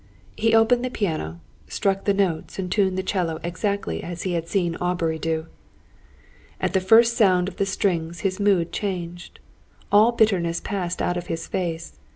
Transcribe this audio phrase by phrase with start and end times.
[0.35, 4.47] He opened the piano, struck the notes, and tuned the 'cello exactly as he had
[4.47, 5.45] seen Aubrey do.
[6.59, 9.39] At the first sound of the strings his mood changed.
[9.91, 11.99] All bitterness passed out of his face.